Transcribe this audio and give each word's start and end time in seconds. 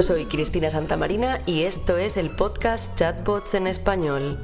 Soy 0.00 0.26
Cristina 0.26 0.70
Santamarina 0.70 1.40
y 1.44 1.62
esto 1.62 1.96
es 1.96 2.16
el 2.16 2.30
podcast 2.30 2.96
Chatbots 2.96 3.54
en 3.54 3.66
Español. 3.66 4.38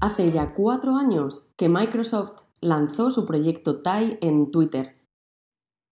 Hace 0.00 0.30
ya 0.30 0.54
cuatro 0.54 0.94
años 0.94 1.48
que 1.56 1.68
Microsoft 1.68 2.42
lanzó 2.60 3.10
su 3.10 3.26
proyecto 3.26 3.82
Tai 3.82 4.18
en 4.20 4.52
Twitter. 4.52 4.96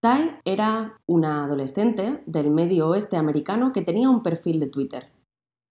Tai 0.00 0.38
era 0.44 1.00
una 1.06 1.42
adolescente 1.42 2.22
del 2.26 2.52
medio 2.52 2.88
oeste 2.90 3.16
americano 3.16 3.72
que 3.72 3.82
tenía 3.82 4.08
un 4.08 4.22
perfil 4.22 4.60
de 4.60 4.68
Twitter. 4.68 5.10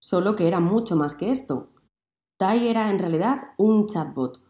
Solo 0.02 0.36
que 0.36 0.50
era 0.50 0.60
mucho 0.60 0.98
más 0.98 1.16
que 1.16 1.32
esto. 1.32 1.70
Tai 2.38 2.68
era 2.68 2.92
en 2.92 3.00
realidad 3.00 3.54
un 3.58 3.88
chatbot, 3.88 4.42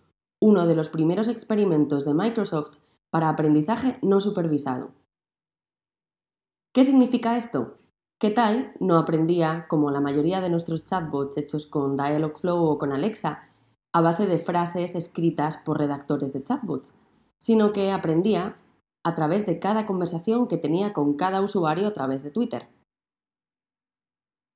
uno 0.41 0.65
de 0.65 0.75
los 0.75 0.89
primeros 0.89 1.27
experimentos 1.27 2.03
de 2.03 2.15
Microsoft 2.15 2.77
para 3.11 3.29
aprendizaje 3.29 3.99
no 4.01 4.21
supervisado. 4.21 4.91
¿Qué 6.77 6.83
significa 6.83 7.35
esto? 7.35 7.79
Que 8.19 8.29
Tai 8.29 8.71
no 8.79 8.99
aprendía, 8.99 9.65
como 9.67 9.89
la 9.89 9.99
mayoría 9.99 10.41
de 10.41 10.51
nuestros 10.51 10.85
chatbots 10.85 11.35
hechos 11.35 11.65
con 11.65 11.97
Dialogflow 11.97 12.63
o 12.63 12.77
con 12.77 12.91
Alexa, 12.91 13.49
a 13.93 14.01
base 14.01 14.27
de 14.27 14.37
frases 14.37 14.93
escritas 14.93 15.57
por 15.57 15.79
redactores 15.79 16.33
de 16.33 16.43
chatbots, 16.43 16.93
sino 17.39 17.73
que 17.73 17.91
aprendía 17.91 18.57
a 19.03 19.15
través 19.15 19.47
de 19.47 19.57
cada 19.57 19.87
conversación 19.87 20.47
que 20.47 20.59
tenía 20.59 20.93
con 20.93 21.15
cada 21.15 21.41
usuario 21.41 21.87
a 21.87 21.93
través 21.93 22.21
de 22.21 22.29
Twitter. 22.29 22.69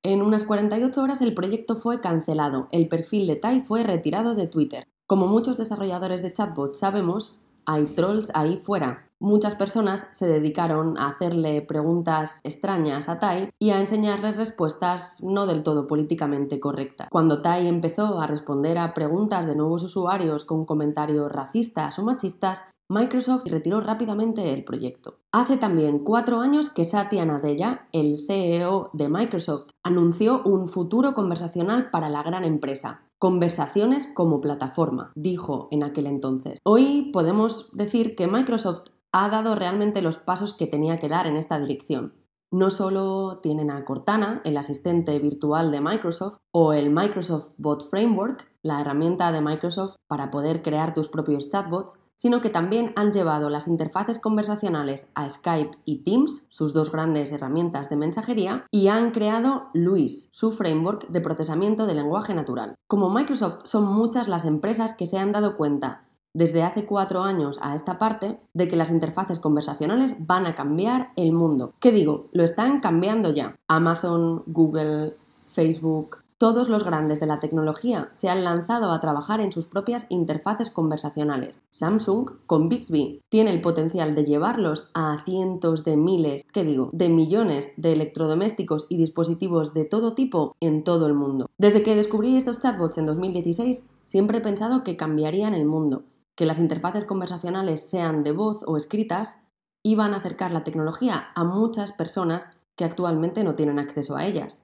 En 0.04 0.22
unas 0.22 0.44
48 0.44 1.02
horas 1.02 1.20
el 1.22 1.34
proyecto 1.34 1.74
fue 1.74 2.00
cancelado, 2.00 2.68
el 2.70 2.86
perfil 2.86 3.26
de 3.26 3.34
Tai 3.34 3.62
fue 3.62 3.82
retirado 3.82 4.36
de 4.36 4.46
Twitter. 4.46 4.84
Como 5.08 5.26
muchos 5.26 5.58
desarrolladores 5.58 6.22
de 6.22 6.32
chatbots 6.32 6.78
sabemos, 6.78 7.36
hay 7.64 7.86
trolls 7.86 8.30
ahí 8.34 8.58
fuera. 8.58 9.10
Muchas 9.22 9.54
personas 9.54 10.04
se 10.14 10.26
dedicaron 10.26 10.98
a 10.98 11.06
hacerle 11.06 11.62
preguntas 11.62 12.40
extrañas 12.42 13.08
a 13.08 13.20
Tai 13.20 13.50
y 13.60 13.70
a 13.70 13.78
enseñarle 13.78 14.32
respuestas 14.32 15.16
no 15.20 15.46
del 15.46 15.62
todo 15.62 15.86
políticamente 15.86 16.58
correctas. 16.58 17.06
Cuando 17.08 17.40
Tai 17.40 17.68
empezó 17.68 18.18
a 18.18 18.26
responder 18.26 18.78
a 18.78 18.94
preguntas 18.94 19.46
de 19.46 19.54
nuevos 19.54 19.84
usuarios 19.84 20.44
con 20.44 20.64
comentarios 20.64 21.30
racistas 21.30 22.00
o 22.00 22.02
machistas, 22.02 22.64
Microsoft 22.88 23.44
retiró 23.46 23.80
rápidamente 23.80 24.52
el 24.52 24.64
proyecto. 24.64 25.20
Hace 25.30 25.56
también 25.56 26.00
cuatro 26.00 26.40
años 26.40 26.68
que 26.68 26.82
Satya 26.82 27.24
Nadella, 27.24 27.86
el 27.92 28.18
CEO 28.26 28.90
de 28.92 29.08
Microsoft, 29.08 29.70
anunció 29.84 30.42
un 30.44 30.66
futuro 30.66 31.14
conversacional 31.14 31.90
para 31.90 32.08
la 32.08 32.24
gran 32.24 32.42
empresa, 32.42 33.02
Conversaciones 33.22 34.08
como 34.14 34.40
plataforma, 34.40 35.12
dijo 35.14 35.68
en 35.70 35.84
aquel 35.84 36.08
entonces. 36.08 36.58
Hoy 36.64 37.10
podemos 37.12 37.70
decir 37.72 38.16
que 38.16 38.26
Microsoft 38.26 38.88
ha 39.12 39.28
dado 39.28 39.54
realmente 39.54 40.02
los 40.02 40.16
pasos 40.18 40.54
que 40.54 40.66
tenía 40.66 40.98
que 40.98 41.08
dar 41.08 41.26
en 41.26 41.36
esta 41.36 41.58
dirección. 41.60 42.14
No 42.50 42.68
solo 42.70 43.38
tienen 43.42 43.70
a 43.70 43.80
Cortana, 43.82 44.42
el 44.44 44.56
asistente 44.56 45.18
virtual 45.18 45.70
de 45.70 45.80
Microsoft, 45.80 46.38
o 46.50 46.72
el 46.72 46.90
Microsoft 46.90 47.52
Bot 47.56 47.88
Framework, 47.88 48.50
la 48.62 48.80
herramienta 48.80 49.32
de 49.32 49.40
Microsoft 49.40 49.96
para 50.06 50.30
poder 50.30 50.62
crear 50.62 50.92
tus 50.92 51.08
propios 51.08 51.48
chatbots, 51.48 51.98
sino 52.16 52.40
que 52.40 52.50
también 52.50 52.92
han 52.94 53.10
llevado 53.10 53.50
las 53.50 53.66
interfaces 53.66 54.18
conversacionales 54.18 55.06
a 55.14 55.28
Skype 55.28 55.78
y 55.84 56.04
Teams, 56.04 56.44
sus 56.50 56.72
dos 56.72 56.92
grandes 56.92 57.32
herramientas 57.32 57.88
de 57.88 57.96
mensajería, 57.96 58.66
y 58.70 58.88
han 58.88 59.10
creado 59.10 59.70
Luis, 59.72 60.28
su 60.30 60.52
framework 60.52 61.08
de 61.08 61.20
procesamiento 61.20 61.86
de 61.86 61.94
lenguaje 61.94 62.34
natural. 62.34 62.76
Como 62.86 63.10
Microsoft, 63.10 63.64
son 63.64 63.92
muchas 63.92 64.28
las 64.28 64.44
empresas 64.44 64.94
que 64.94 65.06
se 65.06 65.18
han 65.18 65.32
dado 65.32 65.56
cuenta 65.56 66.06
desde 66.34 66.62
hace 66.62 66.86
cuatro 66.86 67.22
años 67.22 67.58
a 67.62 67.74
esta 67.74 67.98
parte 67.98 68.40
de 68.54 68.68
que 68.68 68.76
las 68.76 68.90
interfaces 68.90 69.38
conversacionales 69.38 70.26
van 70.26 70.46
a 70.46 70.54
cambiar 70.54 71.12
el 71.16 71.32
mundo. 71.32 71.72
¿Qué 71.80 71.92
digo? 71.92 72.28
Lo 72.32 72.42
están 72.42 72.80
cambiando 72.80 73.32
ya. 73.34 73.56
Amazon, 73.68 74.42
Google, 74.46 75.16
Facebook, 75.46 76.22
todos 76.42 76.68
los 76.68 76.82
grandes 76.82 77.20
de 77.20 77.28
la 77.28 77.38
tecnología 77.38 78.10
se 78.14 78.28
han 78.28 78.42
lanzado 78.42 78.90
a 78.90 78.98
trabajar 78.98 79.40
en 79.40 79.52
sus 79.52 79.66
propias 79.66 80.06
interfaces 80.08 80.70
conversacionales. 80.70 81.62
Samsung, 81.70 82.32
con 82.46 82.68
Bixby, 82.68 83.20
tiene 83.28 83.52
el 83.52 83.60
potencial 83.60 84.16
de 84.16 84.24
llevarlos 84.24 84.90
a 84.92 85.22
cientos 85.24 85.84
de 85.84 85.96
miles, 85.96 86.44
¿qué 86.52 86.64
digo?, 86.64 86.90
de 86.92 87.10
millones 87.10 87.70
de 87.76 87.92
electrodomésticos 87.92 88.86
y 88.88 88.96
dispositivos 88.96 89.72
de 89.72 89.84
todo 89.84 90.14
tipo 90.14 90.56
en 90.58 90.82
todo 90.82 91.06
el 91.06 91.14
mundo. 91.14 91.46
Desde 91.58 91.84
que 91.84 91.94
descubrí 91.94 92.36
estos 92.36 92.58
chatbots 92.58 92.98
en 92.98 93.06
2016, 93.06 93.84
siempre 94.04 94.38
he 94.38 94.40
pensado 94.40 94.82
que 94.82 94.96
cambiarían 94.96 95.54
el 95.54 95.64
mundo, 95.64 96.02
que 96.36 96.46
las 96.46 96.58
interfaces 96.58 97.04
conversacionales 97.04 97.88
sean 97.88 98.22
de 98.22 98.32
voz 98.32 98.60
o 98.66 98.76
escritas, 98.76 99.38
iban 99.82 100.14
a 100.14 100.18
acercar 100.18 100.52
la 100.52 100.64
tecnología 100.64 101.30
a 101.34 101.44
muchas 101.44 101.92
personas 101.92 102.48
que 102.76 102.84
actualmente 102.84 103.44
no 103.44 103.54
tienen 103.54 103.78
acceso 103.78 104.16
a 104.16 104.24
ellas. 104.26 104.62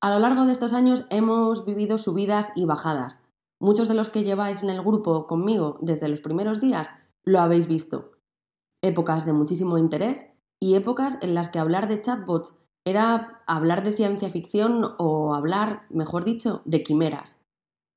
A 0.00 0.10
lo 0.10 0.18
largo 0.18 0.44
de 0.44 0.52
estos 0.52 0.72
años 0.72 1.06
hemos 1.10 1.64
vivido 1.64 1.98
subidas 1.98 2.52
y 2.54 2.64
bajadas. 2.64 3.20
Muchos 3.60 3.88
de 3.88 3.94
los 3.94 4.10
que 4.10 4.24
lleváis 4.24 4.62
en 4.62 4.70
el 4.70 4.82
grupo 4.82 5.26
conmigo 5.26 5.78
desde 5.80 6.08
los 6.08 6.20
primeros 6.20 6.60
días 6.60 6.90
lo 7.22 7.40
habéis 7.40 7.68
visto. 7.68 8.12
Épocas 8.82 9.24
de 9.24 9.32
muchísimo 9.32 9.78
interés 9.78 10.26
y 10.60 10.74
épocas 10.74 11.18
en 11.22 11.34
las 11.34 11.48
que 11.48 11.58
hablar 11.58 11.88
de 11.88 12.02
chatbots 12.02 12.54
era 12.84 13.42
hablar 13.46 13.82
de 13.82 13.94
ciencia 13.94 14.28
ficción 14.28 14.94
o 14.98 15.34
hablar, 15.34 15.86
mejor 15.88 16.24
dicho, 16.24 16.60
de 16.66 16.82
quimeras. 16.82 17.38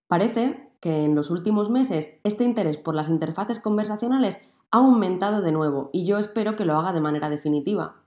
Parece 0.07 0.66
que 0.79 1.05
en 1.05 1.15
los 1.15 1.29
últimos 1.29 1.69
meses 1.69 2.15
este 2.23 2.43
interés 2.43 2.77
por 2.77 2.95
las 2.95 3.09
interfaces 3.09 3.59
conversacionales 3.59 4.39
ha 4.71 4.79
aumentado 4.79 5.41
de 5.41 5.51
nuevo 5.51 5.89
y 5.93 6.05
yo 6.05 6.17
espero 6.17 6.55
que 6.55 6.65
lo 6.65 6.75
haga 6.75 6.93
de 6.93 7.01
manera 7.01 7.29
definitiva. 7.29 8.03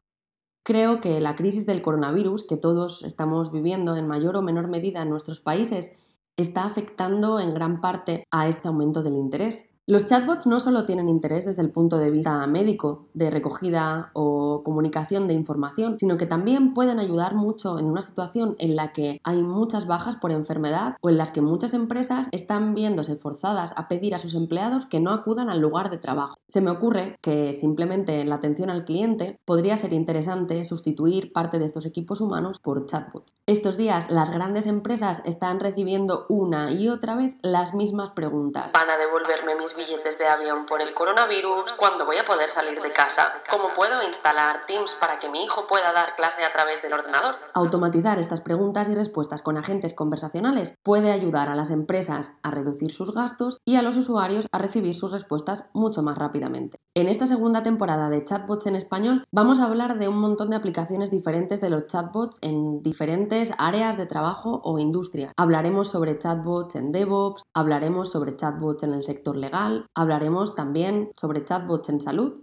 Creo 0.63 1.01
que 1.01 1.21
la 1.21 1.37
crisis 1.37 1.65
del 1.65 1.83
coronavirus 1.83 2.45
que 2.45 2.57
todos 2.57 3.03
estamos 3.03 3.51
viviendo 3.51 3.97
en 3.97 4.07
mayor 4.07 4.37
o 4.37 4.43
menor 4.43 4.69
medida 4.69 5.03
en 5.03 5.11
nuestros 5.11 5.41
países 5.41 5.93
está 6.37 6.65
afectando 6.65 7.41
en 7.41 7.55
gran 7.55 7.81
parte 7.81 8.25
a 8.31 8.49
este 8.49 8.69
aumento 8.69 9.03
del 9.03 9.15
interés. 9.15 9.70
Los 9.91 10.07
chatbots 10.07 10.47
no 10.47 10.61
solo 10.61 10.85
tienen 10.85 11.09
interés 11.09 11.47
desde 11.47 11.63
el 11.63 11.73
punto 11.73 11.99
de 11.99 12.13
vista 12.13 12.47
médico, 12.47 13.09
de 13.13 13.29
recogida 13.29 14.13
o 14.15 14.63
comunicación 14.63 15.27
de 15.27 15.35
información, 15.35 15.97
sino 15.99 16.17
que 16.17 16.27
también 16.27 16.75
pueden 16.75 17.01
ayudar 17.01 17.35
mucho 17.35 17.77
en 17.77 17.87
una 17.87 18.01
situación 18.01 18.55
en 18.61 18.77
la 18.77 18.93
que 18.93 19.21
hay 19.25 19.43
muchas 19.43 19.89
bajas 19.89 20.15
por 20.15 20.31
enfermedad 20.31 20.97
o 21.01 21.11
en 21.11 21.19
las 21.19 21.33
que 21.33 21.41
muchas 21.41 21.75
empresas 21.75 22.29
están 22.31 22.77
viéndose 22.77 23.17
forzadas 23.17 23.73
a 23.75 23.89
pedir 23.89 24.15
a 24.15 24.21
sus 24.21 24.35
empleados 24.35 24.87
que 24.87 25.01
no 25.01 25.11
acudan 25.11 25.51
al 25.51 25.59
lugar 25.59 25.91
de 25.91 25.99
trabajo. 25.99 26.37
Se 26.47 26.61
me 26.61 26.71
ocurre 26.71 27.17
que 27.21 27.53
simplemente 27.53 28.21
en 28.21 28.29
la 28.29 28.37
atención 28.37 28.71
al 28.71 28.85
cliente 28.85 29.41
podría 29.45 29.77
ser 29.77 29.93
interesante 29.93 30.65
sustituir 30.65 31.33
parte 31.33 31.59
de 31.59 31.65
estos 31.65 31.85
equipos 31.85 32.21
humanos 32.21 32.61
por 32.61 32.87
chatbots. 32.87 33.35
Estos 33.47 33.77
días 33.77 34.09
las 34.09 34.31
grandes 34.31 34.69
empresas 34.69 35.21
están 35.25 35.59
recibiendo 35.59 36.27
una 36.29 36.71
y 36.71 36.89
otra 36.89 37.17
vez 37.17 37.39
las 37.43 37.75
mismas 37.75 38.11
preguntas. 38.11 38.71
¿Van 38.73 38.89
a 38.89 38.97
devolverme 38.97 39.57
mis 39.57 39.80
billetes 39.81 40.19
de 40.19 40.27
avión 40.27 40.67
por 40.67 40.83
el 40.83 40.93
coronavirus, 40.93 41.73
cuándo 41.73 42.05
voy 42.05 42.19
a 42.19 42.25
poder 42.25 42.51
salir 42.51 42.81
de 42.83 42.93
casa, 42.93 43.33
cómo 43.51 43.73
puedo 43.75 44.03
instalar 44.03 44.67
Teams 44.67 44.95
para 45.01 45.19
que 45.19 45.31
mi 45.31 45.43
hijo 45.43 45.67
pueda 45.67 45.93
dar 45.93 46.15
clase 46.17 46.45
a 46.45 46.53
través 46.53 46.83
del 46.83 46.93
ordenador. 46.93 47.37
Automatizar 47.55 48.19
estas 48.19 48.43
preguntas 48.43 48.89
y 48.89 48.95
respuestas 48.95 49.41
con 49.41 49.57
agentes 49.57 49.95
conversacionales 49.95 50.75
puede 50.83 51.13
ayudar 51.13 51.49
a 51.49 51.55
las 51.55 51.71
empresas 51.71 52.33
a 52.43 52.51
reducir 52.51 52.93
sus 52.93 53.15
gastos 53.15 53.59
y 53.65 53.77
a 53.77 53.83
los 53.83 53.97
usuarios 53.97 54.47
a 54.53 54.59
recibir 54.59 54.95
sus 54.95 55.13
respuestas 55.13 55.65
mucho 55.73 56.03
más 56.03 56.19
rápidamente. 56.19 56.79
En 56.95 57.09
esta 57.09 57.27
segunda 57.27 57.63
temporada 57.63 58.11
de 58.11 58.25
Chatbots 58.25 58.67
en 58.67 58.77
español 58.77 59.25
vamos 59.33 59.61
a 59.61 59.65
hablar 59.65 59.99
de 59.99 60.09
un 60.09 60.21
montón 60.21 60.51
de 60.51 60.57
aplicaciones 60.57 61.11
diferentes 61.11 61.61
de 61.61 61.71
los 61.71 61.87
chatbots 61.87 62.39
en 62.43 62.83
diferentes 62.83 63.53
áreas 63.59 63.97
de 63.97 64.07
trabajo 64.07 64.61
o 64.65 64.79
industria. 64.79 65.33
Hablaremos 65.37 65.89
sobre 65.89 66.19
chatbots 66.19 66.75
en 66.75 66.93
DevOps, 66.93 67.45
hablaremos 67.55 68.11
sobre 68.11 68.37
chatbots 68.37 68.83
en 68.83 68.93
el 68.93 69.03
sector 69.03 69.37
legal, 69.37 69.60
hablaremos 69.95 70.55
también 70.55 71.11
sobre 71.17 71.45
chatbots 71.45 71.89
en 71.89 72.01
salud. 72.01 72.43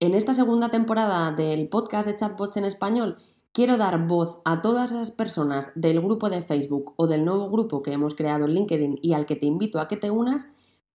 En 0.00 0.14
esta 0.14 0.34
segunda 0.34 0.68
temporada 0.68 1.30
del 1.30 1.68
podcast 1.68 2.08
de 2.08 2.16
chatbots 2.16 2.56
en 2.56 2.64
español 2.64 3.16
quiero 3.52 3.76
dar 3.76 4.06
voz 4.06 4.40
a 4.44 4.62
todas 4.62 4.90
esas 4.90 5.10
personas 5.10 5.70
del 5.74 6.00
grupo 6.00 6.30
de 6.30 6.42
Facebook 6.42 6.94
o 6.96 7.06
del 7.06 7.24
nuevo 7.24 7.50
grupo 7.50 7.82
que 7.82 7.92
hemos 7.92 8.14
creado 8.14 8.46
en 8.46 8.54
LinkedIn 8.54 8.98
y 9.00 9.12
al 9.12 9.26
que 9.26 9.36
te 9.36 9.46
invito 9.46 9.78
a 9.78 9.88
que 9.88 9.96
te 9.96 10.10
unas 10.10 10.46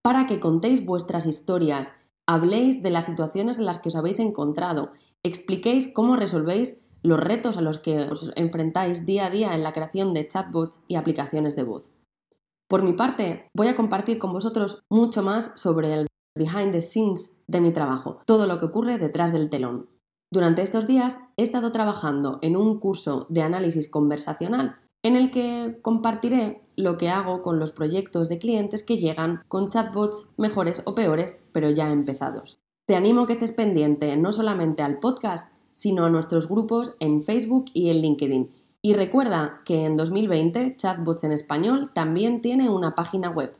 para 0.01 0.25
que 0.25 0.39
contéis 0.39 0.85
vuestras 0.85 1.25
historias, 1.25 1.93
habléis 2.25 2.81
de 2.81 2.89
las 2.89 3.05
situaciones 3.05 3.57
en 3.57 3.65
las 3.65 3.79
que 3.79 3.89
os 3.89 3.95
habéis 3.95 4.19
encontrado, 4.19 4.91
expliquéis 5.23 5.89
cómo 5.93 6.15
resolvéis 6.15 6.79
los 7.03 7.19
retos 7.19 7.57
a 7.57 7.61
los 7.61 7.79
que 7.79 7.99
os 7.99 8.31
enfrentáis 8.35 9.05
día 9.05 9.27
a 9.27 9.29
día 9.29 9.53
en 9.53 9.63
la 9.63 9.73
creación 9.73 10.13
de 10.13 10.27
chatbots 10.27 10.79
y 10.87 10.95
aplicaciones 10.95 11.55
de 11.55 11.63
voz. 11.63 11.96
Por 12.69 12.83
mi 12.83 12.93
parte, 12.93 13.49
voy 13.53 13.67
a 13.67 13.75
compartir 13.75 14.19
con 14.19 14.33
vosotros 14.33 14.83
mucho 14.89 15.23
más 15.23 15.51
sobre 15.55 15.93
el 15.93 16.07
behind 16.37 16.71
the 16.71 16.81
scenes 16.81 17.31
de 17.47 17.61
mi 17.61 17.71
trabajo, 17.71 18.17
todo 18.25 18.45
lo 18.45 18.57
que 18.57 18.65
ocurre 18.65 18.97
detrás 18.97 19.31
del 19.31 19.49
telón. 19.49 19.89
Durante 20.31 20.61
estos 20.61 20.85
días 20.85 21.17
he 21.37 21.43
estado 21.43 21.71
trabajando 21.71 22.39
en 22.41 22.57
un 22.57 22.79
curso 22.79 23.25
de 23.29 23.41
análisis 23.41 23.89
conversacional 23.89 24.75
en 25.01 25.15
el 25.15 25.31
que 25.31 25.79
compartiré 25.81 26.61
lo 26.75 26.97
que 26.97 27.07
hago 27.07 27.41
con 27.41 27.59
los 27.59 27.71
proyectos 27.71 28.27
de 28.27 28.39
clientes 28.39 28.83
que 28.83 28.97
llegan 28.97 29.43
con 29.47 29.69
chatbots 29.69 30.27
mejores 30.35 30.81
o 30.85 30.95
peores, 30.95 31.39
pero 31.53 31.69
ya 31.69 31.91
empezados. 31.91 32.59
Te 32.85 32.95
animo 32.95 33.21
a 33.21 33.27
que 33.27 33.33
estés 33.33 33.53
pendiente 33.53 34.17
no 34.17 34.33
solamente 34.33 34.83
al 34.83 34.99
podcast, 34.99 35.49
sino 35.73 36.05
a 36.05 36.09
nuestros 36.09 36.49
grupos 36.49 36.95
en 36.99 37.21
Facebook 37.21 37.65
y 37.73 37.89
en 37.89 38.01
LinkedIn. 38.01 38.51
Y 38.87 38.93
recuerda 38.93 39.63
que 39.65 39.83
en 39.83 39.97
2020 39.97 40.77
Chatbots 40.77 41.25
en 41.25 41.33
Español 41.33 41.91
también 41.93 42.39
tiene 42.39 42.69
una 42.69 42.95
página 42.95 43.29
web, 43.29 43.53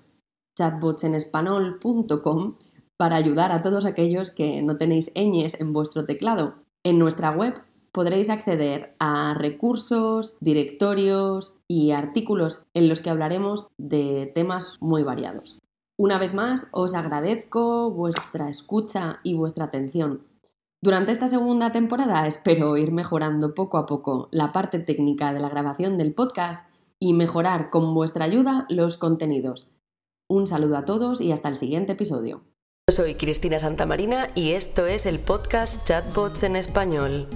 chatbotsenespanol.com, 0.58 2.56
para 2.96 3.18
ayudar 3.18 3.52
a 3.52 3.62
todos 3.62 3.86
aquellos 3.86 4.32
que 4.32 4.62
no 4.62 4.78
tenéis 4.78 5.12
ñes 5.14 5.60
en 5.60 5.74
vuestro 5.74 6.06
teclado. 6.06 6.64
En 6.86 6.98
nuestra 6.98 7.32
web 7.32 7.62
podréis 7.92 8.30
acceder 8.30 8.96
a 9.00 9.34
recursos, 9.38 10.38
directorios 10.40 11.56
y 11.68 11.92
artículos 11.92 12.66
en 12.74 12.88
los 12.88 13.02
que 13.02 13.10
hablaremos 13.10 13.68
de 13.78 14.32
temas 14.34 14.78
muy 14.80 15.04
variados. 15.04 15.60
Una 15.98 16.20
vez 16.20 16.34
más, 16.34 16.68
os 16.72 16.94
agradezco 16.94 17.92
vuestra 17.92 18.48
escucha 18.48 19.18
y 19.24 19.34
vuestra 19.34 19.66
atención. 19.66 20.22
Durante 20.82 21.12
esta 21.12 21.28
segunda 21.28 21.72
temporada 21.72 22.28
espero 22.28 22.78
ir 22.78 22.92
mejorando 22.92 23.56
poco 23.56 23.78
a 23.78 23.88
poco 23.88 24.30
la 24.32 24.52
parte 24.52 24.78
técnica 24.78 25.34
de 25.34 25.40
la 25.40 25.50
grabación 25.50 25.98
del 25.98 26.14
podcast 26.14 26.70
y 27.00 27.14
mejorar 27.14 27.72
con 27.72 27.96
vuestra 27.96 28.26
ayuda 28.26 28.68
los 28.70 28.98
contenidos. 28.98 29.70
Un 30.30 30.46
saludo 30.46 30.78
a 30.78 30.84
todos 30.84 31.20
y 31.20 31.32
hasta 31.32 31.50
el 31.50 31.56
siguiente 31.56 31.94
episodio. 31.94 32.44
Soy 32.90 33.16
Cristina 33.16 33.60
Santamarina 33.60 34.28
y 34.36 34.52
esto 34.52 34.86
es 34.86 35.06
el 35.06 35.20
podcast 35.20 35.88
Chatbots 35.88 36.44
en 36.44 36.56
Español. 36.56 37.28